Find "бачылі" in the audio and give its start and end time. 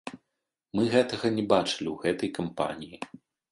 1.53-1.87